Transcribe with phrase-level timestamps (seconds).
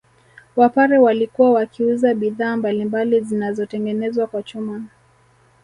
[0.55, 4.83] Wapare walikuwa wakiuza bidhaa mbalimbali zinazotengenezwa kwa chuma